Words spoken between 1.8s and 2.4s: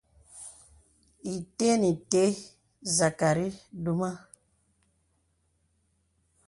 ite